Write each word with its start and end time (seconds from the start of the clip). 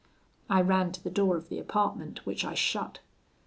I 0.49 0.61
ran 0.61 0.91
to 0.93 1.03
the 1.03 1.11
door 1.11 1.37
of 1.37 1.49
the 1.49 1.59
apartment, 1.59 2.25
which 2.25 2.43
I 2.43 2.55
shut. 2.55 3.01